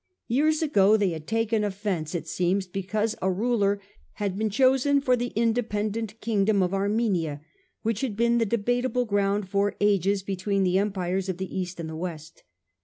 [0.27, 3.79] Years ago they had taken offence, it seems, because a ruler
[4.13, 7.41] had been chosen for the dependent kingdom of Armenia,
[7.83, 11.87] which had been the debateable ground for ages between the empires of the East and
[11.87, 12.41] of the West.